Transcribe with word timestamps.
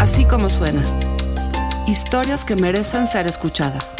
Así 0.00 0.24
como 0.24 0.48
suena. 0.48 0.82
Historias 1.86 2.46
que 2.46 2.56
merecen 2.56 3.06
ser 3.06 3.26
escuchadas. 3.26 3.96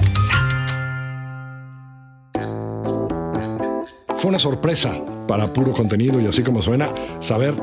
Fue 4.17 4.31
una 4.31 4.39
sorpresa 4.39 4.95
para 5.29 5.53
puro 5.53 5.75
contenido 5.75 6.19
y 6.19 6.27
así 6.27 6.43
como 6.43 6.63
suena, 6.63 6.89
saber 7.21 7.55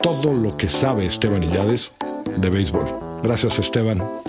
todo 0.00 0.32
lo 0.32 0.56
que 0.56 0.70
sabe 0.70 1.04
Esteban 1.04 1.42
Illades 1.42 1.92
de 2.38 2.48
béisbol. 2.48 2.86
Gracias 3.22 3.58
Esteban. 3.58 4.21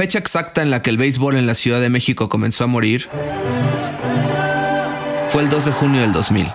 Fecha 0.00 0.18
exacta 0.18 0.62
en 0.62 0.70
la 0.70 0.80
que 0.80 0.88
el 0.88 0.96
béisbol 0.96 1.36
en 1.36 1.46
la 1.46 1.54
Ciudad 1.54 1.78
de 1.78 1.90
México 1.90 2.30
comenzó 2.30 2.64
a 2.64 2.66
morir 2.66 3.10
fue 5.28 5.42
el 5.42 5.50
2 5.50 5.66
de 5.66 5.72
junio 5.72 6.00
del 6.00 6.14
2000. 6.14 6.46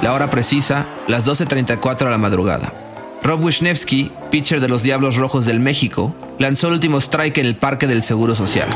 La 0.00 0.14
hora 0.14 0.30
precisa, 0.30 0.86
las 1.06 1.26
12.34 1.26 1.98
de 1.98 2.10
la 2.10 2.16
madrugada. 2.16 2.72
Rob 3.22 3.44
Wisniewski, 3.44 4.10
pitcher 4.30 4.60
de 4.60 4.68
los 4.68 4.82
Diablos 4.82 5.16
Rojos 5.16 5.44
del 5.44 5.60
México, 5.60 6.16
lanzó 6.38 6.68
el 6.68 6.74
último 6.74 6.96
strike 6.96 7.36
en 7.36 7.44
el 7.44 7.56
Parque 7.56 7.86
del 7.86 8.02
Seguro 8.02 8.34
Social. 8.34 8.70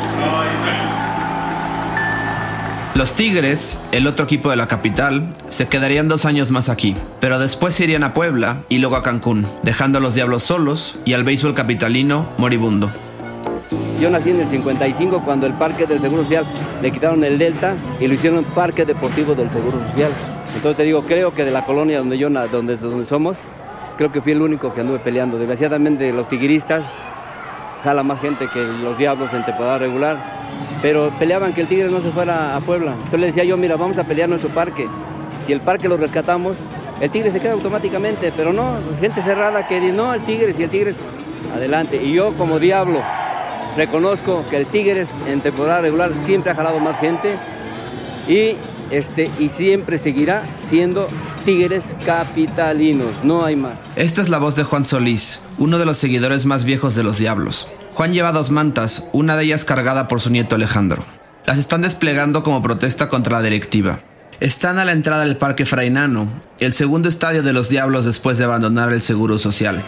Los 3.00 3.14
Tigres, 3.14 3.80
el 3.92 4.06
otro 4.06 4.26
equipo 4.26 4.50
de 4.50 4.56
la 4.56 4.68
capital, 4.68 5.32
se 5.48 5.68
quedarían 5.68 6.06
dos 6.06 6.26
años 6.26 6.50
más 6.50 6.68
aquí, 6.68 6.94
pero 7.18 7.38
después 7.38 7.80
irían 7.80 8.02
a 8.02 8.12
Puebla 8.12 8.58
y 8.68 8.76
luego 8.76 8.96
a 8.96 9.02
Cancún, 9.02 9.46
dejando 9.62 9.96
a 9.96 10.00
los 10.02 10.14
Diablos 10.14 10.42
solos 10.42 10.98
y 11.06 11.14
al 11.14 11.24
béisbol 11.24 11.54
capitalino 11.54 12.28
moribundo. 12.36 12.90
Yo 13.98 14.10
nací 14.10 14.28
en 14.28 14.40
el 14.40 14.50
55 14.50 15.22
cuando 15.24 15.46
el 15.46 15.54
Parque 15.54 15.86
del 15.86 16.02
Seguro 16.02 16.24
Social 16.24 16.46
le 16.82 16.92
quitaron 16.92 17.24
el 17.24 17.38
Delta 17.38 17.74
y 17.98 18.06
lo 18.06 18.12
hicieron 18.12 18.44
Parque 18.44 18.84
Deportivo 18.84 19.34
del 19.34 19.50
Seguro 19.50 19.78
Social. 19.88 20.12
Entonces 20.54 20.76
te 20.76 20.82
digo, 20.82 21.02
creo 21.04 21.32
que 21.34 21.46
de 21.46 21.52
la 21.52 21.64
colonia 21.64 22.00
donde 22.00 22.18
yo 22.18 22.28
donde, 22.28 22.76
donde 22.76 23.06
somos, 23.06 23.38
creo 23.96 24.12
que 24.12 24.20
fui 24.20 24.32
el 24.32 24.42
único 24.42 24.74
que 24.74 24.82
anduve 24.82 24.98
peleando. 24.98 25.38
Desgraciadamente 25.38 26.12
los 26.12 26.28
tigristas 26.28 26.84
jala 27.82 28.02
más 28.02 28.20
gente 28.20 28.48
que 28.52 28.62
los 28.62 28.98
diablos 28.98 29.32
en 29.32 29.42
temporada 29.46 29.78
regular. 29.78 30.39
Pero 30.82 31.12
peleaban 31.18 31.52
que 31.52 31.60
el 31.60 31.68
Tigres 31.68 31.90
no 31.90 32.00
se 32.00 32.10
fuera 32.10 32.56
a 32.56 32.60
Puebla. 32.60 32.92
Entonces 32.92 33.20
le 33.20 33.26
decía 33.26 33.44
yo, 33.44 33.56
mira, 33.56 33.76
vamos 33.76 33.98
a 33.98 34.04
pelear 34.04 34.28
nuestro 34.28 34.50
parque. 34.50 34.88
Si 35.46 35.52
el 35.52 35.60
parque 35.60 35.88
lo 35.88 35.96
rescatamos, 35.96 36.56
el 37.00 37.10
Tigre 37.10 37.32
se 37.32 37.40
queda 37.40 37.52
automáticamente. 37.52 38.32
Pero 38.36 38.52
no, 38.52 38.78
pues, 38.86 39.00
gente 39.00 39.22
cerrada 39.22 39.66
que 39.66 39.80
dice, 39.80 39.92
no, 39.92 40.14
el 40.14 40.24
Tigres 40.24 40.58
y 40.58 40.62
el 40.62 40.70
Tigres, 40.70 40.96
adelante. 41.54 42.02
Y 42.02 42.12
yo 42.12 42.34
como 42.36 42.58
diablo 42.58 43.02
reconozco 43.76 44.44
que 44.50 44.56
el 44.56 44.66
Tigres 44.66 45.08
en 45.26 45.40
temporada 45.40 45.80
regular 45.80 46.12
siempre 46.24 46.50
ha 46.52 46.54
jalado 46.54 46.80
más 46.80 46.98
gente 46.98 47.38
y, 48.28 48.56
este, 48.90 49.30
y 49.38 49.48
siempre 49.48 49.98
seguirá 49.98 50.44
siendo 50.68 51.08
Tigres 51.44 51.82
capitalinos, 52.04 53.12
no 53.22 53.44
hay 53.44 53.56
más. 53.56 53.78
Esta 53.96 54.22
es 54.22 54.28
la 54.28 54.38
voz 54.38 54.56
de 54.56 54.64
Juan 54.64 54.84
Solís, 54.84 55.40
uno 55.58 55.78
de 55.78 55.86
los 55.86 55.96
seguidores 55.96 56.46
más 56.46 56.64
viejos 56.64 56.94
de 56.94 57.02
los 57.02 57.18
Diablos. 57.18 57.68
Juan 58.00 58.14
lleva 58.14 58.32
dos 58.32 58.50
mantas, 58.50 59.10
una 59.12 59.36
de 59.36 59.44
ellas 59.44 59.66
cargada 59.66 60.08
por 60.08 60.22
su 60.22 60.30
nieto 60.30 60.54
Alejandro. 60.54 61.04
Las 61.44 61.58
están 61.58 61.82
desplegando 61.82 62.42
como 62.42 62.62
protesta 62.62 63.10
contra 63.10 63.36
la 63.36 63.42
directiva. 63.42 64.00
Están 64.40 64.78
a 64.78 64.86
la 64.86 64.92
entrada 64.92 65.26
del 65.26 65.36
Parque 65.36 65.66
Frainano, 65.66 66.26
el 66.60 66.72
segundo 66.72 67.10
estadio 67.10 67.42
de 67.42 67.52
los 67.52 67.68
Diablos 67.68 68.06
después 68.06 68.38
de 68.38 68.44
abandonar 68.44 68.90
el 68.94 69.02
Seguro 69.02 69.36
Social. 69.36 69.82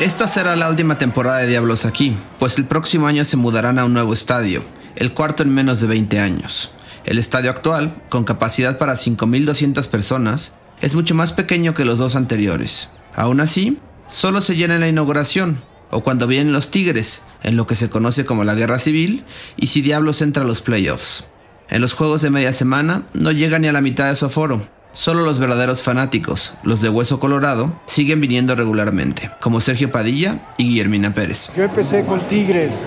Esta 0.00 0.28
será 0.28 0.54
la 0.54 0.68
última 0.68 0.98
temporada 0.98 1.38
de 1.38 1.46
Diablos 1.46 1.86
aquí, 1.86 2.14
pues 2.38 2.58
el 2.58 2.66
próximo 2.66 3.06
año 3.06 3.24
se 3.24 3.38
mudarán 3.38 3.78
a 3.78 3.86
un 3.86 3.94
nuevo 3.94 4.12
estadio, 4.12 4.62
el 4.94 5.14
cuarto 5.14 5.44
en 5.44 5.54
menos 5.54 5.80
de 5.80 5.86
20 5.86 6.20
años. 6.20 6.74
El 7.06 7.18
estadio 7.18 7.50
actual, 7.50 8.02
con 8.10 8.24
capacidad 8.24 8.76
para 8.76 8.96
5.200 8.96 9.88
personas, 9.88 10.52
es 10.82 10.94
mucho 10.94 11.14
más 11.14 11.32
pequeño 11.32 11.72
que 11.72 11.86
los 11.86 11.98
dos 11.98 12.16
anteriores. 12.16 12.90
Aún 13.16 13.40
así, 13.40 13.78
solo 14.08 14.42
se 14.42 14.56
llena 14.56 14.74
en 14.74 14.82
la 14.82 14.88
inauguración, 14.88 15.56
o 15.92 16.02
cuando 16.02 16.26
vienen 16.26 16.54
los 16.54 16.70
Tigres, 16.70 17.22
en 17.42 17.56
lo 17.56 17.66
que 17.66 17.76
se 17.76 17.90
conoce 17.90 18.24
como 18.24 18.44
la 18.44 18.54
Guerra 18.54 18.78
Civil, 18.78 19.24
y 19.56 19.68
si 19.68 19.82
Diablos 19.82 20.22
entra 20.22 20.42
a 20.42 20.46
los 20.46 20.62
playoffs. 20.62 21.24
En 21.68 21.82
los 21.82 21.92
juegos 21.92 22.22
de 22.22 22.30
media 22.30 22.52
semana 22.52 23.04
no 23.12 23.30
llega 23.30 23.58
ni 23.58 23.68
a 23.68 23.72
la 23.72 23.82
mitad 23.82 24.08
de 24.08 24.16
su 24.16 24.26
aforo. 24.26 24.62
Solo 24.94 25.22
los 25.22 25.38
verdaderos 25.38 25.82
fanáticos, 25.82 26.54
los 26.64 26.80
de 26.80 26.88
Hueso 26.88 27.20
Colorado, 27.20 27.80
siguen 27.86 28.20
viniendo 28.20 28.54
regularmente, 28.54 29.30
como 29.40 29.60
Sergio 29.60 29.90
Padilla 29.90 30.52
y 30.56 30.64
Guillermina 30.64 31.14
Pérez. 31.14 31.50
Yo 31.56 31.64
empecé 31.64 32.04
con 32.04 32.20
Tigres 32.26 32.86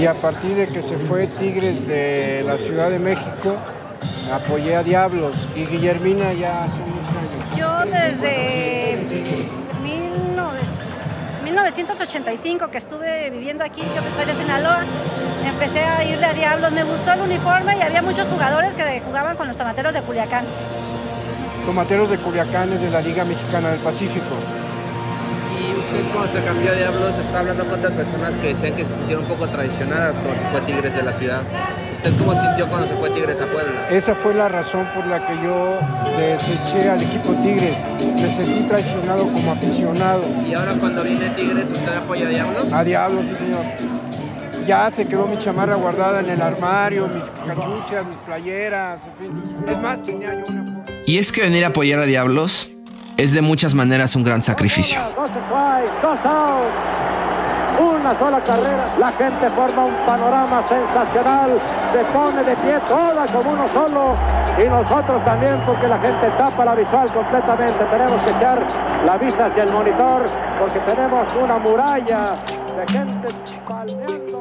y 0.00 0.06
a 0.06 0.14
partir 0.14 0.54
de 0.56 0.68
que 0.68 0.82
se 0.82 0.96
fue 0.96 1.28
Tigres 1.28 1.86
de 1.86 2.42
la 2.44 2.58
Ciudad 2.58 2.90
de 2.90 2.98
México, 2.98 3.56
apoyé 4.32 4.74
a 4.76 4.82
Diablos 4.82 5.34
y 5.56 5.66
Guillermina 5.66 6.32
ya 6.34 6.64
hace 6.64 6.78
muchos 6.80 7.08
años. 7.10 7.29
1985 11.76 12.68
que 12.68 12.78
estuve 12.78 13.30
viviendo 13.30 13.62
aquí, 13.62 13.82
yo 13.82 14.02
soy 14.16 14.24
de 14.24 14.34
Sinaloa, 14.34 14.84
empecé 15.44 15.84
a 15.84 16.02
irle 16.04 16.26
a 16.26 16.32
Diablos, 16.32 16.72
me 16.72 16.82
gustó 16.82 17.12
el 17.12 17.20
uniforme 17.20 17.76
y 17.78 17.82
había 17.82 18.02
muchos 18.02 18.26
jugadores 18.26 18.74
que 18.74 19.00
jugaban 19.00 19.36
con 19.36 19.46
los 19.46 19.56
tomateros 19.56 19.92
de 19.92 20.02
Culiacán. 20.02 20.44
Tomateros 21.64 22.10
de 22.10 22.18
Culiacán 22.18 22.72
es 22.72 22.82
de 22.82 22.90
la 22.90 23.00
Liga 23.00 23.24
Mexicana 23.24 23.70
del 23.70 23.78
Pacífico. 23.80 24.34
Y 25.60 25.78
usted 25.78 26.12
cuando 26.12 26.32
se 26.32 26.42
cambió 26.42 26.72
a 26.72 26.74
Diablos 26.74 27.18
está 27.18 27.38
hablando 27.38 27.64
con 27.68 27.78
otras 27.78 27.94
personas 27.94 28.36
que 28.36 28.48
decían 28.48 28.74
que 28.74 28.84
se 28.84 28.94
sintieron 28.94 29.24
un 29.24 29.30
poco 29.30 29.48
traicionadas 29.48 30.18
como 30.18 30.34
si 30.34 30.40
fue 30.46 30.60
Tigres 30.62 30.94
de 30.94 31.02
la 31.02 31.12
ciudad. 31.12 31.42
¿Usted 32.02 32.16
cómo 32.16 32.32
sintió 32.32 32.66
cuando 32.66 32.88
se 32.88 32.94
fue 32.94 33.10
Tigres 33.10 33.38
a 33.42 33.44
Puebla? 33.44 33.86
Esa 33.90 34.14
fue 34.14 34.32
la 34.32 34.48
razón 34.48 34.86
por 34.94 35.06
la 35.06 35.22
que 35.26 35.34
yo 35.44 35.78
deseché 36.16 36.88
al 36.88 37.02
equipo 37.02 37.34
Tigres. 37.42 37.84
Me 38.14 38.30
sentí 38.30 38.62
traicionado 38.66 39.24
como 39.24 39.52
aficionado. 39.52 40.22
¿Y 40.48 40.54
ahora 40.54 40.72
cuando 40.80 41.02
viene 41.02 41.28
Tigres 41.36 41.70
usted 41.70 41.94
apoya 41.94 42.28
a 42.28 42.30
Diablos? 42.30 42.72
A 42.72 42.84
Diablos, 42.84 43.26
sí 43.26 43.34
señor. 43.34 43.66
Ya 44.66 44.90
se 44.90 45.06
quedó 45.06 45.26
mi 45.26 45.36
chamarra 45.36 45.74
guardada 45.74 46.20
en 46.20 46.30
el 46.30 46.40
armario, 46.40 47.06
mis 47.08 47.28
cachuchas, 47.28 48.06
mis 48.06 48.16
playeras, 48.24 49.06
en 49.06 49.12
fin. 49.16 49.66
Es 49.68 49.78
más, 49.78 50.02
tenía 50.02 50.32
yo 50.36 50.44
una. 50.48 50.82
Y 51.04 51.18
es 51.18 51.30
que 51.30 51.42
venir 51.42 51.66
a 51.66 51.68
apoyar 51.68 51.98
a 51.98 52.06
Diablos 52.06 52.72
es 53.18 53.34
de 53.34 53.42
muchas 53.42 53.74
maneras 53.74 54.16
un 54.16 54.24
gran 54.24 54.42
sacrificio. 54.42 54.98
Una 57.80 58.18
sola 58.18 58.40
carrera, 58.44 58.94
la 58.98 59.10
gente 59.12 59.48
forma 59.48 59.86
un 59.86 59.94
panorama 60.04 60.62
sensacional, 60.68 61.58
se 61.92 62.04
pone 62.12 62.42
de 62.44 62.54
pie 62.56 62.78
toda 62.86 63.24
como 63.32 63.52
uno 63.52 63.66
solo 63.72 64.16
y 64.62 64.68
nosotros 64.68 65.24
también 65.24 65.58
porque 65.64 65.88
la 65.88 65.98
gente 65.98 66.28
tapa 66.36 66.66
la 66.66 66.74
visual 66.74 67.10
completamente, 67.10 67.82
tenemos 67.90 68.20
que 68.20 68.30
echar 68.32 68.66
la 69.06 69.16
vista 69.16 69.46
hacia 69.46 69.62
el 69.62 69.72
monitor 69.72 70.26
porque 70.58 70.78
tenemos 70.80 71.32
una 71.42 71.58
muralla 71.58 72.36
de 72.76 72.92
gente. 72.92 73.28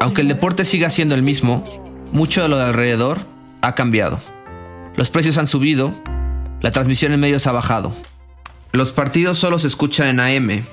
Aunque 0.02 0.22
el 0.22 0.28
deporte 0.28 0.66
siga 0.66 0.90
siendo 0.90 1.16
el 1.16 1.24
mismo, 1.24 1.64
mucho 2.12 2.42
de 2.42 2.50
lo 2.50 2.58
de 2.58 2.66
alrededor 2.66 3.20
ha 3.62 3.74
cambiado. 3.74 4.20
Los 4.98 5.12
precios 5.12 5.38
han 5.38 5.48
subido, 5.48 5.94
la 6.60 6.72
transmisión 6.72 7.14
en 7.14 7.22
medios 7.22 7.48
ha 7.48 7.54
bajado. 7.54 7.94
Los 8.74 8.92
partidos 8.92 9.38
solo 9.38 9.60
se 9.60 9.68
escuchan 9.68 10.08
en 10.08 10.20
AM 10.20 10.66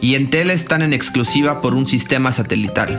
y 0.00 0.14
en 0.14 0.28
tele 0.28 0.54
están 0.54 0.82
en 0.82 0.92
exclusiva 0.92 1.60
por 1.60 1.74
un 1.74 1.86
sistema 1.86 2.32
satelital. 2.32 2.98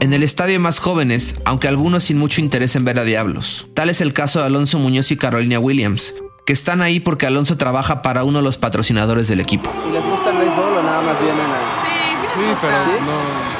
En 0.00 0.12
el 0.12 0.22
estadio 0.22 0.58
más 0.58 0.78
jóvenes, 0.78 1.36
aunque 1.44 1.68
algunos 1.68 2.04
sin 2.04 2.18
mucho 2.18 2.40
interés 2.40 2.74
en 2.74 2.84
ver 2.84 2.98
a 2.98 3.04
Diablos. 3.04 3.68
Tal 3.74 3.88
es 3.88 4.00
el 4.00 4.12
caso 4.12 4.40
de 4.40 4.46
Alonso 4.46 4.78
Muñoz 4.78 5.10
y 5.12 5.16
Carolina 5.16 5.60
Williams, 5.60 6.14
que 6.44 6.52
están 6.52 6.82
ahí 6.82 6.98
porque 6.98 7.26
Alonso 7.26 7.56
trabaja 7.56 8.02
para 8.02 8.24
uno 8.24 8.38
de 8.38 8.44
los 8.44 8.56
patrocinadores 8.56 9.28
del 9.28 9.40
equipo. 9.40 9.70
¿Y 9.88 9.92
les 9.92 10.04
gusta 10.04 10.30
el 10.30 10.38
béisbol 10.38 10.76
o 10.78 10.82
nada 10.82 11.02
más 11.02 11.20
vienen 11.20 11.46
a.? 11.46 11.82
Sí, 11.84 12.16
sí, 12.20 12.26
Sí, 12.34 12.56
pero 12.60 12.76
no. 12.76 13.52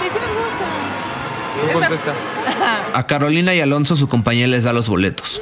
Sí, 0.00 0.08
sí 0.12 0.18
nos 0.18 0.32
gusta. 0.42 1.66
No 1.66 1.80
contesta. 1.80 2.12
A 2.94 3.06
Carolina 3.06 3.54
y 3.54 3.60
Alonso 3.60 3.94
su 3.94 4.08
compañía 4.08 4.46
les 4.48 4.64
da 4.64 4.72
los 4.72 4.88
boletos. 4.88 5.40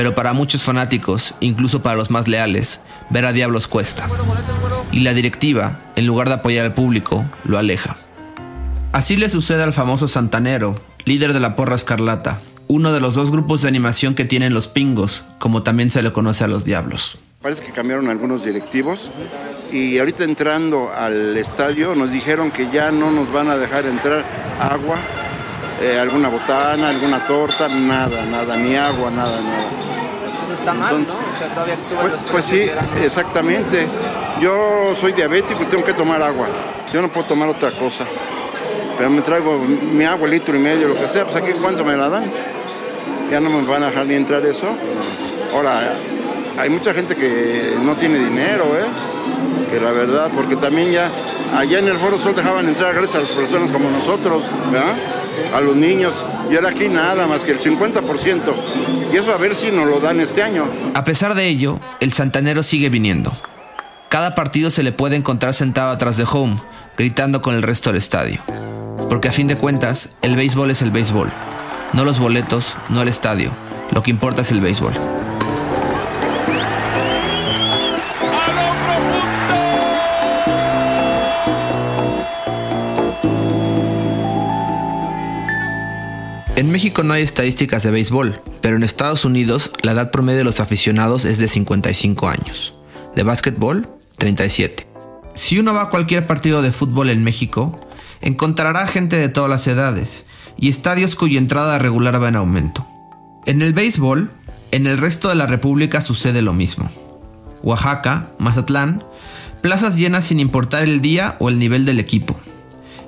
Pero 0.00 0.14
para 0.14 0.32
muchos 0.32 0.62
fanáticos, 0.62 1.34
incluso 1.40 1.82
para 1.82 1.96
los 1.96 2.10
más 2.10 2.26
leales, 2.26 2.80
ver 3.10 3.26
a 3.26 3.34
Diablos 3.34 3.68
cuesta. 3.68 4.08
Y 4.92 5.00
la 5.00 5.12
directiva, 5.12 5.78
en 5.94 6.06
lugar 6.06 6.28
de 6.28 6.36
apoyar 6.36 6.64
al 6.64 6.72
público, 6.72 7.26
lo 7.44 7.58
aleja. 7.58 7.98
Así 8.92 9.18
le 9.18 9.28
sucede 9.28 9.62
al 9.62 9.74
famoso 9.74 10.08
Santanero, 10.08 10.74
líder 11.04 11.34
de 11.34 11.40
la 11.40 11.54
Porra 11.54 11.76
Escarlata, 11.76 12.40
uno 12.66 12.92
de 12.92 13.00
los 13.00 13.14
dos 13.14 13.30
grupos 13.30 13.60
de 13.60 13.68
animación 13.68 14.14
que 14.14 14.24
tienen 14.24 14.54
los 14.54 14.68
pingos, 14.68 15.24
como 15.38 15.64
también 15.64 15.90
se 15.90 16.02
le 16.02 16.14
conoce 16.14 16.44
a 16.44 16.48
los 16.48 16.64
Diablos. 16.64 17.18
Parece 17.42 17.62
que 17.62 17.72
cambiaron 17.72 18.08
algunos 18.08 18.42
directivos 18.42 19.10
y 19.70 19.98
ahorita 19.98 20.24
entrando 20.24 20.90
al 20.96 21.36
estadio 21.36 21.94
nos 21.94 22.10
dijeron 22.10 22.50
que 22.50 22.70
ya 22.72 22.90
no 22.90 23.10
nos 23.10 23.30
van 23.30 23.50
a 23.50 23.58
dejar 23.58 23.84
entrar 23.84 24.24
agua, 24.58 24.96
eh, 25.80 25.98
alguna 25.98 26.28
botana, 26.28 26.90
alguna 26.90 27.26
torta, 27.26 27.68
nada, 27.68 28.24
nada, 28.26 28.56
ni 28.56 28.76
agua, 28.76 29.10
nada, 29.10 29.40
nada. 29.40 30.54
está 30.54 30.74
mal, 30.74 30.90
Entonces, 30.90 31.14
¿no? 31.14 31.20
O 31.20 31.38
sea, 31.38 31.54
todavía 31.54 31.76
que 31.76 31.84
suban 31.84 32.00
Pues, 32.00 32.12
los 32.12 32.30
pues 32.30 32.44
sí, 32.44 32.70
exactamente. 33.02 33.88
Yo 34.40 34.94
soy 34.94 35.12
diabético 35.12 35.62
y 35.62 35.66
tengo 35.66 35.84
que 35.84 35.94
tomar 35.94 36.22
agua. 36.22 36.48
Yo 36.92 37.00
no 37.00 37.08
puedo 37.08 37.26
tomar 37.26 37.48
otra 37.48 37.70
cosa. 37.72 38.04
Pero 38.98 39.08
me 39.10 39.22
traigo 39.22 39.58
mi 39.58 40.04
agua, 40.04 40.28
litro 40.28 40.54
y 40.56 40.58
medio, 40.58 40.88
lo 40.88 40.94
que 40.94 41.06
sea. 41.06 41.24
Pues 41.24 41.36
aquí, 41.36 41.52
¿cuánto 41.60 41.84
me 41.84 41.96
la 41.96 42.08
dan? 42.08 42.30
Ya 43.30 43.40
no 43.40 43.48
me 43.48 43.62
van 43.62 43.82
a 43.82 43.86
dejar 43.86 44.06
ni 44.06 44.14
entrar 44.14 44.44
eso. 44.44 44.66
Ahora, 45.54 45.80
hay 46.58 46.68
mucha 46.68 46.92
gente 46.92 47.16
que 47.16 47.76
no 47.82 47.96
tiene 47.96 48.18
dinero, 48.18 48.64
¿eh? 48.76 49.70
Que 49.70 49.80
la 49.80 49.92
verdad, 49.92 50.30
porque 50.34 50.56
también 50.56 50.90
ya 50.90 51.10
allá 51.56 51.78
en 51.78 51.88
el 51.88 51.96
Foro 51.96 52.18
Sol 52.18 52.34
dejaban 52.34 52.66
entrar 52.68 52.92
gracias 52.94 53.14
a 53.14 53.20
las 53.20 53.30
personas 53.30 53.70
como 53.72 53.90
nosotros, 53.90 54.42
¿verdad? 54.70 54.94
A 55.54 55.60
los 55.60 55.76
niños. 55.76 56.14
Y 56.50 56.56
ahora 56.56 56.70
aquí 56.70 56.88
nada 56.88 57.26
más 57.26 57.44
que 57.44 57.52
el 57.52 57.60
50%. 57.60 58.40
Y 59.12 59.16
eso 59.16 59.32
a 59.32 59.36
ver 59.36 59.54
si 59.54 59.70
nos 59.70 59.86
lo 59.86 60.00
dan 60.00 60.20
este 60.20 60.42
año. 60.42 60.64
A 60.94 61.04
pesar 61.04 61.34
de 61.34 61.48
ello, 61.48 61.80
el 62.00 62.12
santanero 62.12 62.62
sigue 62.62 62.88
viniendo. 62.88 63.32
Cada 64.08 64.34
partido 64.34 64.70
se 64.70 64.82
le 64.82 64.92
puede 64.92 65.16
encontrar 65.16 65.54
sentado 65.54 65.90
atrás 65.90 66.16
de 66.16 66.26
home, 66.30 66.56
gritando 66.98 67.42
con 67.42 67.54
el 67.54 67.62
resto 67.62 67.90
del 67.90 67.98
estadio. 67.98 68.40
Porque 69.08 69.28
a 69.28 69.32
fin 69.32 69.46
de 69.46 69.56
cuentas, 69.56 70.16
el 70.22 70.36
béisbol 70.36 70.70
es 70.70 70.82
el 70.82 70.90
béisbol. 70.90 71.30
No 71.92 72.04
los 72.04 72.18
boletos, 72.18 72.76
no 72.88 73.02
el 73.02 73.08
estadio. 73.08 73.50
Lo 73.92 74.02
que 74.02 74.10
importa 74.10 74.42
es 74.42 74.52
el 74.52 74.60
béisbol. 74.60 74.94
En 86.60 86.70
México 86.70 87.02
no 87.02 87.14
hay 87.14 87.22
estadísticas 87.22 87.84
de 87.84 87.90
béisbol, 87.90 88.42
pero 88.60 88.76
en 88.76 88.82
Estados 88.82 89.24
Unidos 89.24 89.70
la 89.80 89.92
edad 89.92 90.10
promedio 90.10 90.40
de 90.40 90.44
los 90.44 90.60
aficionados 90.60 91.24
es 91.24 91.38
de 91.38 91.48
55 91.48 92.28
años. 92.28 92.74
De 93.16 93.22
básquetbol, 93.22 93.88
37. 94.18 94.86
Si 95.32 95.58
uno 95.58 95.72
va 95.72 95.84
a 95.84 95.88
cualquier 95.88 96.26
partido 96.26 96.60
de 96.60 96.70
fútbol 96.70 97.08
en 97.08 97.24
México, 97.24 97.80
encontrará 98.20 98.86
gente 98.86 99.16
de 99.16 99.30
todas 99.30 99.48
las 99.48 99.66
edades 99.68 100.26
y 100.58 100.68
estadios 100.68 101.16
cuya 101.16 101.38
entrada 101.38 101.78
regular 101.78 102.22
va 102.22 102.28
en 102.28 102.36
aumento. 102.36 102.86
En 103.46 103.62
el 103.62 103.72
béisbol, 103.72 104.30
en 104.70 104.86
el 104.86 104.98
resto 104.98 105.30
de 105.30 105.36
la 105.36 105.46
República 105.46 106.02
sucede 106.02 106.42
lo 106.42 106.52
mismo. 106.52 106.90
Oaxaca, 107.62 108.32
Mazatlán, 108.36 109.02
plazas 109.62 109.96
llenas 109.96 110.26
sin 110.26 110.40
importar 110.40 110.82
el 110.82 111.00
día 111.00 111.36
o 111.38 111.48
el 111.48 111.58
nivel 111.58 111.86
del 111.86 112.00
equipo. 112.00 112.38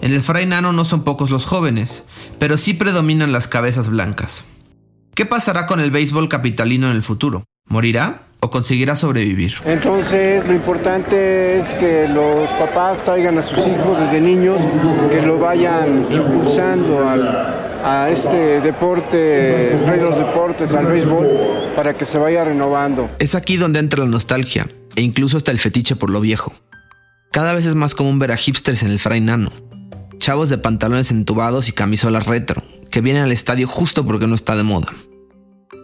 En 0.01 0.15
el 0.15 0.23
Fray 0.23 0.47
Nano 0.47 0.73
no 0.73 0.87
son 0.87 1.05
pocos 1.05 1.29
los 1.29 1.45
jóvenes, 1.45 2.05
pero 2.39 2.59
sí 2.59 2.75
predominan 2.75 3.33
las 3.33 3.49
cabezas 3.49 3.89
blancas. 3.89 4.45
¿Qué 5.15 5.27
pasará 5.27 5.67
con 5.67 5.81
el 5.81 5.91
béisbol 5.91 6.29
capitalino 6.29 6.89
en 6.91 6.97
el 6.97 7.03
futuro? 7.03 7.45
¿Morirá 7.69 8.23
o 8.41 8.51
conseguirá 8.51 8.97
sobrevivir? 8.97 9.55
Entonces 9.65 10.47
lo 10.47 10.55
importante 10.55 11.59
es 11.59 11.75
que 11.75 12.09
los 12.09 12.51
papás 12.53 13.03
traigan 13.05 13.39
a 13.39 13.43
sus 13.43 13.59
hijos 13.67 14.01
desde 14.01 14.21
niños, 14.21 14.61
que 15.11 15.21
lo 15.23 15.39
vayan 15.39 16.03
impulsando 16.11 17.09
al- 17.09 17.61
a 17.85 18.11
este 18.11 18.61
deporte, 18.61 19.73
el 19.75 19.87
rey 19.87 19.99
de 19.99 20.05
los 20.05 20.17
deportes, 20.17 20.73
al 20.73 20.87
béisbol, 20.87 21.29
para 21.77 21.95
que 21.97 22.05
se 22.05 22.17
vaya 22.19 22.45
renovando. 22.45 23.09
Es 23.19 23.35
aquí 23.35 23.57
donde 23.57 23.81
entra 23.81 24.05
la 24.05 24.09
nostalgia 24.11 24.69
e 24.95 25.03
incluso 25.03 25.37
hasta 25.37 25.51
el 25.51 25.59
fetiche 25.59 25.97
por 25.97 26.09
lo 26.11 26.21
viejo. 26.21 26.53
Cada 27.33 27.53
vez 27.55 27.67
es 27.67 27.75
más 27.75 27.95
común 27.95 28.19
ver 28.19 28.31
a 28.33 28.37
hipsters 28.37 28.83
en 28.83 28.91
el 28.91 28.99
Fray 28.99 29.21
Nano, 29.21 29.51
chavos 30.23 30.49
de 30.49 30.57
pantalones 30.57 31.11
entubados 31.11 31.69
y 31.69 31.73
camisolas 31.73 32.29
retro, 32.29 32.63
que 32.91 33.01
vienen 33.01 33.25
al 33.25 33.33
estadio 33.33 33.67
justo 33.67 34.07
porque 34.07 34.29
no 34.29 34.37
está 34.37 34.55
de 34.55 34.63
moda. 34.63 34.87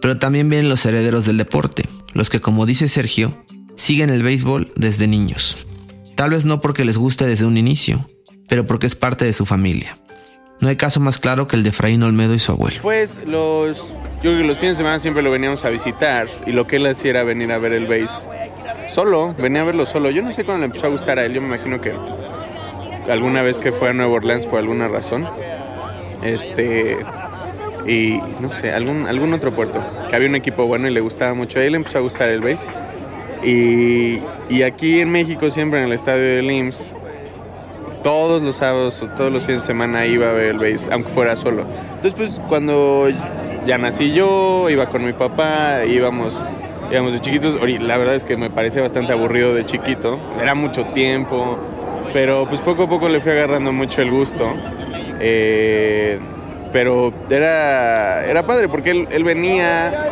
Pero 0.01 0.17
también 0.17 0.49
vienen 0.49 0.69
los 0.69 0.85
herederos 0.85 1.25
del 1.25 1.35
deporte, 1.37 1.83
los 2.13 2.29
que 2.29 2.39
como 2.39 2.65
dice 2.65 2.87
Sergio, 2.87 3.43
siguen 3.75 4.09
el 4.09 4.23
béisbol 4.23 4.71
desde 4.77 5.09
niños. 5.09 5.67
Tal 6.15 6.29
vez 6.29 6.45
no 6.45 6.61
porque 6.61 6.85
les 6.85 6.97
guste 6.97 7.27
desde 7.27 7.45
un 7.45 7.57
inicio, 7.57 8.09
pero 8.47 8.65
porque 8.65 8.87
es 8.87 8.95
parte 8.95 9.25
de 9.25 9.33
su 9.33 9.45
familia. 9.45 9.97
No 10.61 10.69
hay 10.69 10.77
caso 10.77 11.01
más 11.01 11.17
claro 11.17 11.45
que 11.45 11.57
el 11.57 11.63
de 11.63 11.69
Efraín 11.69 12.01
Olmedo 12.03 12.33
y 12.33 12.39
su 12.39 12.53
abuelo. 12.53 12.79
Pues 12.81 13.25
los, 13.25 13.89
yo 14.15 14.21
creo 14.21 14.37
que 14.37 14.43
los 14.45 14.57
fines 14.57 14.75
de 14.75 14.77
semana 14.77 14.99
siempre 14.99 15.21
lo 15.21 15.31
veníamos 15.31 15.65
a 15.65 15.69
visitar 15.69 16.29
y 16.47 16.53
lo 16.53 16.65
que 16.65 16.77
él 16.77 16.85
hacía 16.85 17.09
era 17.09 17.23
venir 17.23 17.51
a 17.51 17.57
ver 17.57 17.73
el 17.73 17.87
base 17.87 18.29
solo, 18.87 19.35
venía 19.37 19.63
a 19.63 19.65
verlo 19.65 19.85
solo. 19.85 20.09
Yo 20.09 20.21
no 20.21 20.31
sé 20.31 20.45
cuándo 20.45 20.61
le 20.61 20.65
empezó 20.67 20.85
a 20.85 20.89
gustar 20.89 21.19
a 21.19 21.25
él, 21.25 21.33
yo 21.33 21.41
me 21.41 21.47
imagino 21.47 21.81
que 21.81 21.93
alguna 23.09 23.41
vez 23.41 23.59
que 23.59 23.71
fue 23.71 23.89
a 23.89 23.93
Nueva 23.93 24.13
Orleans 24.13 24.45
por 24.45 24.59
alguna 24.59 24.87
razón, 24.87 25.27
este, 26.23 26.97
y 27.87 28.19
no 28.39 28.49
sé, 28.49 28.71
algún, 28.71 29.07
algún 29.07 29.33
otro 29.33 29.51
puerto, 29.51 29.81
que 30.09 30.15
había 30.15 30.29
un 30.29 30.35
equipo 30.35 30.65
bueno 30.65 30.87
y 30.87 30.91
le 30.91 30.99
gustaba 30.99 31.33
mucho, 31.33 31.59
a 31.59 31.63
él 31.63 31.71
le 31.71 31.77
empezó 31.77 31.97
a 31.97 32.01
gustar 32.01 32.29
el 32.29 32.41
base. 32.41 32.69
Y, 33.43 34.19
y 34.49 34.63
aquí 34.63 34.99
en 34.99 35.11
México, 35.11 35.49
siempre 35.49 35.79
en 35.79 35.85
el 35.85 35.93
estadio 35.93 36.21
del 36.21 36.51
IMSS, 36.51 36.95
todos 38.03 38.41
los 38.41 38.57
sábados 38.57 39.01
o 39.01 39.07
todos 39.07 39.31
los 39.31 39.45
fines 39.45 39.61
de 39.61 39.67
semana 39.67 40.05
iba 40.05 40.29
a 40.29 40.33
ver 40.33 40.47
el 40.47 40.59
base, 40.59 40.91
aunque 40.91 41.09
fuera 41.09 41.35
solo. 41.35 41.65
Entonces, 41.95 42.13
pues 42.13 42.41
cuando 42.47 43.07
ya 43.65 43.77
nací 43.77 44.13
yo, 44.13 44.69
iba 44.69 44.87
con 44.87 45.05
mi 45.05 45.13
papá, 45.13 45.85
íbamos, 45.85 46.39
íbamos 46.91 47.13
de 47.13 47.19
chiquitos. 47.19 47.59
La 47.81 47.97
verdad 47.97 48.15
es 48.15 48.23
que 48.23 48.37
me 48.37 48.49
parecía 48.49 48.81
bastante 48.81 49.13
aburrido 49.13 49.53
de 49.53 49.65
chiquito, 49.65 50.19
era 50.41 50.55
mucho 50.55 50.85
tiempo, 50.87 51.57
pero 52.13 52.47
pues 52.47 52.61
poco 52.61 52.83
a 52.83 52.89
poco 52.89 53.07
le 53.09 53.19
fui 53.19 53.31
agarrando 53.31 53.71
mucho 53.71 54.01
el 54.01 54.11
gusto. 54.11 54.51
Eh, 55.19 56.19
pero 56.71 57.11
era, 57.29 58.25
era 58.25 58.43
padre 58.45 58.69
porque 58.69 58.91
él, 58.91 59.07
él 59.11 59.23
venía. 59.23 60.05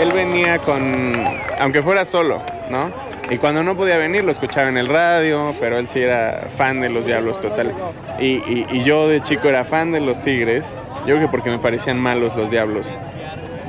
Él 0.00 0.12
venía 0.12 0.58
con. 0.58 1.14
Aunque 1.58 1.82
fuera 1.82 2.04
solo, 2.04 2.40
¿no? 2.70 2.90
Y 3.30 3.36
cuando 3.38 3.62
no 3.62 3.76
podía 3.76 3.98
venir 3.98 4.24
lo 4.24 4.30
escuchaba 4.30 4.68
en 4.68 4.78
el 4.78 4.86
radio, 4.88 5.54
pero 5.60 5.78
él 5.78 5.88
sí 5.88 6.00
era 6.00 6.46
fan 6.56 6.80
de 6.80 6.88
los 6.88 7.04
Diablos 7.04 7.38
total. 7.40 7.74
Y, 8.18 8.36
y- 8.36 8.66
y 8.70 8.84
yo 8.84 9.08
de 9.08 9.22
chico 9.22 9.48
era 9.48 9.64
fan 9.64 9.90
de 9.92 10.00
los 10.00 10.22
Tigres. 10.22 10.78
Yo 11.00 11.16
creo 11.16 11.20
que 11.20 11.28
porque 11.28 11.50
me 11.50 11.58
parecían 11.58 11.98
malos 11.98 12.36
los 12.36 12.50
Diablos. 12.50 12.94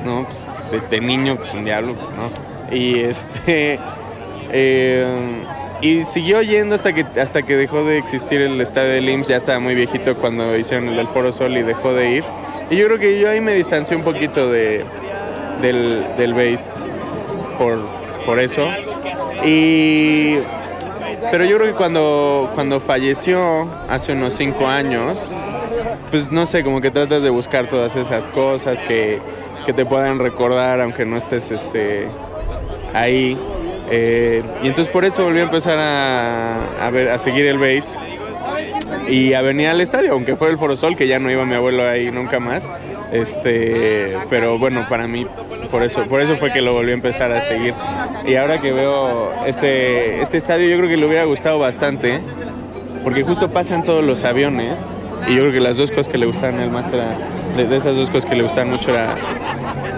¿No? 0.04 0.24
Pues, 0.24 0.46
de, 0.70 0.80
de 0.88 1.00
niño, 1.04 1.36
pues 1.36 1.52
un 1.52 1.64
diablo, 1.64 1.94
pues 1.94 2.10
no. 2.12 2.30
Y 2.74 3.00
este. 3.00 3.78
Eh, 4.52 5.06
y 5.80 6.02
siguió 6.04 6.42
yendo 6.42 6.74
hasta 6.74 6.92
que, 6.92 7.06
hasta 7.20 7.42
que 7.42 7.56
dejó 7.56 7.84
de 7.84 7.98
existir 7.98 8.40
el 8.40 8.60
estadio 8.60 8.90
del 8.90 9.08
IMSS. 9.08 9.28
Ya 9.28 9.36
estaba 9.36 9.58
muy 9.60 9.74
viejito 9.74 10.16
cuando 10.16 10.56
hicieron 10.56 10.88
el 10.88 11.08
Foro 11.08 11.32
Sol 11.32 11.56
y 11.56 11.62
dejó 11.62 11.94
de 11.94 12.10
ir. 12.10 12.24
Y 12.70 12.76
yo 12.76 12.86
creo 12.86 12.98
que 12.98 13.18
yo 13.18 13.30
ahí 13.30 13.40
me 13.40 13.54
distancié 13.54 13.96
un 13.96 14.04
poquito 14.04 14.50
de, 14.50 14.84
del, 15.62 16.04
del 16.16 16.34
base 16.34 16.72
por, 17.58 17.78
por 18.26 18.38
eso. 18.38 18.68
Y, 19.44 20.36
pero 21.30 21.44
yo 21.44 21.56
creo 21.56 21.68
que 21.68 21.76
cuando, 21.76 22.50
cuando 22.54 22.80
falleció 22.80 23.68
hace 23.88 24.12
unos 24.12 24.34
cinco 24.34 24.66
años, 24.66 25.32
pues 26.10 26.30
no 26.30 26.44
sé, 26.46 26.62
como 26.62 26.80
que 26.80 26.90
tratas 26.90 27.22
de 27.22 27.30
buscar 27.30 27.68
todas 27.68 27.96
esas 27.96 28.28
cosas 28.28 28.82
que, 28.82 29.20
que 29.64 29.72
te 29.72 29.86
puedan 29.86 30.18
recordar 30.18 30.80
aunque 30.80 31.06
no 31.06 31.16
estés 31.16 31.50
este, 31.50 32.08
ahí. 32.92 33.38
Eh, 33.90 34.42
y 34.62 34.68
entonces 34.68 34.92
por 34.92 35.04
eso 35.04 35.24
volví 35.24 35.40
a 35.40 35.42
empezar 35.42 35.78
a, 35.78 36.86
a 36.86 36.90
ver, 36.90 37.08
a 37.08 37.18
seguir 37.18 37.46
el 37.46 37.58
base 37.58 37.96
y 39.08 39.34
a 39.34 39.42
venir 39.42 39.68
al 39.68 39.80
estadio, 39.80 40.12
aunque 40.12 40.36
fuera 40.36 40.52
el 40.52 40.58
Forosol, 40.58 40.96
que 40.96 41.06
ya 41.06 41.18
no 41.18 41.30
iba 41.30 41.44
mi 41.44 41.54
abuelo 41.54 41.88
ahí 41.88 42.10
nunca 42.10 42.38
más. 42.40 42.70
Este, 43.12 44.16
pero 44.28 44.58
bueno, 44.58 44.86
para 44.88 45.08
mí, 45.08 45.26
por 45.70 45.82
eso, 45.82 46.04
por 46.04 46.20
eso 46.20 46.36
fue 46.36 46.52
que 46.52 46.60
lo 46.60 46.72
volví 46.72 46.90
a 46.92 46.94
empezar 46.94 47.32
a 47.32 47.40
seguir. 47.40 47.74
Y 48.26 48.36
ahora 48.36 48.60
que 48.60 48.72
veo 48.72 49.32
este, 49.46 50.22
este 50.22 50.36
estadio, 50.36 50.68
yo 50.68 50.76
creo 50.76 50.88
que 50.88 50.96
le 50.96 51.06
hubiera 51.06 51.24
gustado 51.24 51.58
bastante, 51.58 52.20
porque 53.02 53.22
justo 53.22 53.48
pasan 53.48 53.84
todos 53.84 54.04
los 54.04 54.22
aviones. 54.24 54.78
Y 55.28 55.34
yo 55.34 55.42
creo 55.42 55.52
que 55.52 55.60
las 55.60 55.76
dos 55.76 55.90
cosas 55.90 56.08
que 56.08 56.18
le 56.18 56.26
gustaban 56.26 56.58
a 56.58 56.64
él 56.64 56.70
más 56.70 56.92
era, 56.92 57.16
de, 57.56 57.76
esas 57.76 57.96
dos 57.96 58.10
cosas 58.10 58.28
que 58.28 58.36
le 58.36 58.42
gustaban 58.42 58.70
mucho 58.70 58.90
era 58.90 59.14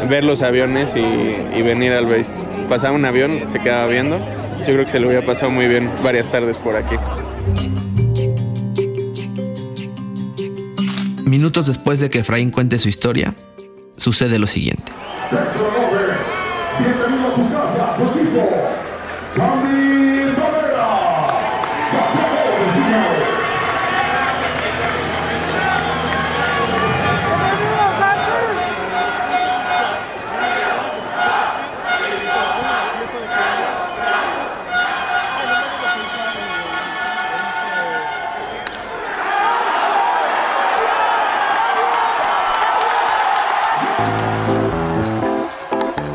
ver 0.08 0.24
los 0.24 0.42
aviones 0.42 0.94
y, 0.96 1.62
venir 1.62 1.92
al 1.92 2.06
base. 2.06 2.36
Pasaba 2.68 2.94
un 2.94 3.04
avión, 3.04 3.50
se 3.50 3.58
quedaba 3.58 3.86
viendo. 3.86 4.18
Yo 4.60 4.66
creo 4.66 4.84
que 4.84 4.90
se 4.90 5.00
le 5.00 5.06
hubiera 5.06 5.24
pasado 5.24 5.50
muy 5.50 5.66
bien 5.66 5.90
varias 6.02 6.30
tardes 6.30 6.56
por 6.56 6.76
aquí. 6.76 6.96
Minutos 11.24 11.66
después 11.66 12.00
de 12.00 12.10
que 12.10 12.18
Efraín 12.18 12.50
cuente 12.50 12.78
su 12.78 12.88
historia, 12.88 13.34
sucede 13.96 14.38
lo 14.38 14.46
siguiente. 14.46 14.92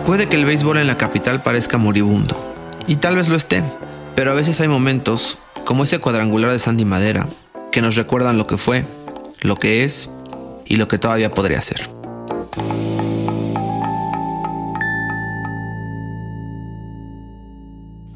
Puede 0.07 0.29
que 0.29 0.37
el 0.37 0.45
béisbol 0.45 0.77
en 0.77 0.87
la 0.87 0.97
capital 0.97 1.43
parezca 1.43 1.77
moribundo, 1.77 2.37
y 2.87 2.95
tal 2.95 3.17
vez 3.17 3.27
lo 3.27 3.35
esté, 3.35 3.61
pero 4.15 4.31
a 4.31 4.33
veces 4.33 4.61
hay 4.61 4.69
momentos, 4.69 5.37
como 5.65 5.83
ese 5.83 5.99
cuadrangular 5.99 6.49
de 6.49 6.59
Sandy 6.59 6.85
Madera, 6.85 7.27
que 7.73 7.81
nos 7.81 7.97
recuerdan 7.97 8.37
lo 8.37 8.47
que 8.47 8.57
fue, 8.57 8.85
lo 9.41 9.57
que 9.57 9.83
es 9.83 10.09
y 10.65 10.77
lo 10.77 10.87
que 10.87 10.97
todavía 10.97 11.31
podría 11.31 11.61
ser. 11.61 11.89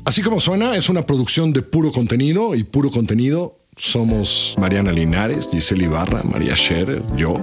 Así 0.06 0.22
como 0.22 0.40
suena, 0.40 0.78
es 0.78 0.88
una 0.88 1.06
producción 1.06 1.52
de 1.52 1.62
puro 1.62 1.92
contenido 1.92 2.56
y 2.56 2.64
puro 2.64 2.90
contenido 2.90 3.58
somos 3.76 4.56
Mariana 4.58 4.94
Linares, 4.94 5.50
Giselle 5.52 5.84
Ibarra, 5.84 6.24
María 6.24 6.56
Scherer, 6.56 7.04
yo. 7.18 7.42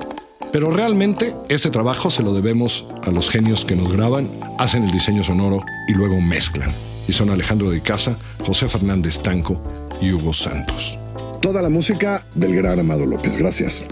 Pero 0.52 0.70
realmente 0.70 1.34
este 1.48 1.70
trabajo 1.70 2.10
se 2.10 2.22
lo 2.22 2.32
debemos 2.32 2.86
a 3.02 3.10
los 3.10 3.28
genios 3.28 3.64
que 3.64 3.76
nos 3.76 3.92
graban, 3.92 4.30
hacen 4.58 4.84
el 4.84 4.90
diseño 4.90 5.22
sonoro 5.22 5.62
y 5.88 5.94
luego 5.94 6.20
mezclan. 6.20 6.72
Y 7.06 7.12
son 7.12 7.30
Alejandro 7.30 7.70
de 7.70 7.80
Casa, 7.80 8.16
José 8.44 8.68
Fernández 8.68 9.20
Tanco 9.20 9.62
y 10.00 10.12
Hugo 10.12 10.32
Santos. 10.32 10.98
Toda 11.40 11.62
la 11.62 11.68
música 11.68 12.22
del 12.34 12.56
gran 12.56 12.80
Amado 12.80 13.06
López, 13.06 13.36
gracias. 13.36 13.86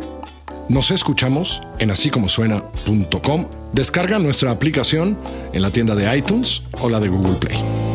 Nos 0.69 0.91
escuchamos 0.91 1.63
en 1.79 1.91
asícomosuena.com. 1.91 3.47
Descarga 3.73 4.19
nuestra 4.19 4.51
aplicación 4.51 5.17
en 5.53 5.63
la 5.63 5.71
tienda 5.71 5.95
de 5.95 6.19
iTunes 6.19 6.63
o 6.81 6.89
la 6.89 6.99
de 6.99 7.09
Google 7.09 7.35
Play. 7.35 7.86